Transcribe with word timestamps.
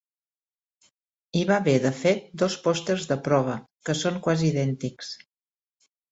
Hi 1.39 1.41
va 1.49 1.57
haver, 1.63 1.75
de 1.83 1.91
fet, 1.97 2.23
dos 2.43 2.55
pòsters 2.67 3.05
"de 3.11 3.17
prova", 3.27 3.57
que 3.89 3.95
són 3.99 4.17
quasi 4.29 4.49
idèntics. 4.55 5.11